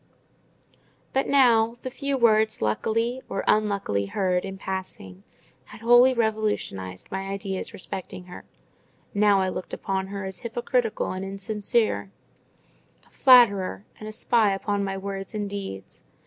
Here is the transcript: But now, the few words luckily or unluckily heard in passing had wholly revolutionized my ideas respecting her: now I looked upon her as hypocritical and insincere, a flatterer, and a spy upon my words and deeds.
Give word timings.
But 1.13 1.27
now, 1.27 1.77
the 1.83 1.91
few 1.91 2.17
words 2.17 2.59
luckily 2.59 3.21
or 3.29 3.43
unluckily 3.47 4.07
heard 4.07 4.45
in 4.45 4.57
passing 4.57 5.21
had 5.65 5.81
wholly 5.81 6.11
revolutionized 6.11 7.11
my 7.11 7.27
ideas 7.27 7.71
respecting 7.71 8.23
her: 8.23 8.43
now 9.13 9.41
I 9.41 9.49
looked 9.49 9.75
upon 9.75 10.07
her 10.07 10.25
as 10.25 10.39
hypocritical 10.39 11.11
and 11.11 11.23
insincere, 11.23 12.09
a 13.05 13.11
flatterer, 13.11 13.85
and 13.99 14.07
a 14.09 14.11
spy 14.11 14.55
upon 14.55 14.83
my 14.83 14.97
words 14.97 15.35
and 15.35 15.47
deeds. 15.47 16.01